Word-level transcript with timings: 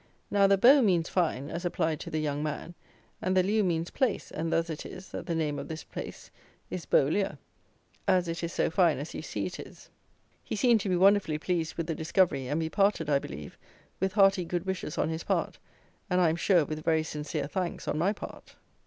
Now 0.31 0.47
the 0.47 0.57
beau 0.57 0.81
means 0.81 1.09
fine, 1.09 1.51
as 1.51 1.63
applied 1.63 1.99
to 1.99 2.09
the 2.09 2.17
young 2.17 2.41
man, 2.41 2.73
and 3.21 3.37
the 3.37 3.43
lieu 3.43 3.63
means 3.63 3.91
place; 3.91 4.31
and 4.31 4.51
thus 4.51 4.67
it 4.67 4.83
is, 4.83 5.09
that 5.09 5.27
the 5.27 5.35
name 5.35 5.59
of 5.59 5.67
this 5.67 5.83
place 5.83 6.31
is 6.71 6.87
Beaulieu, 6.87 7.33
as 8.07 8.27
it 8.27 8.43
is 8.43 8.51
so 8.51 8.71
fine 8.71 8.97
as 8.97 9.13
you 9.13 9.21
see 9.21 9.45
it 9.45 9.59
is. 9.59 9.91
He 10.43 10.55
seemed 10.55 10.79
to 10.81 10.89
be 10.89 10.95
wonderfully 10.97 11.37
pleased 11.37 11.75
with 11.75 11.85
the 11.85 11.93
discovery; 11.93 12.47
and 12.47 12.59
we 12.59 12.67
parted, 12.67 13.11
I 13.11 13.19
believe, 13.19 13.59
with 13.99 14.13
hearty 14.13 14.43
good 14.43 14.65
wishes 14.65 14.97
on 14.97 15.09
his 15.09 15.23
part, 15.23 15.59
and, 16.09 16.19
I 16.19 16.29
am 16.29 16.35
sure, 16.35 16.65
with 16.65 16.83
very 16.83 17.03
sincere 17.03 17.45
thanks 17.45 17.87
on 17.87 17.99
my 17.99 18.11
part. 18.11 18.55